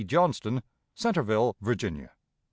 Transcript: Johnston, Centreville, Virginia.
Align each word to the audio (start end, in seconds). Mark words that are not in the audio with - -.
Johnston, 0.03 0.63
Centreville, 0.95 1.53
Virginia. 1.61 2.13